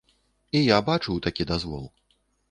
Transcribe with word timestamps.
І 0.59 0.61
я 0.75 0.79
бачыў 0.87 1.19
такі 1.25 1.47
дазвол. 1.51 1.85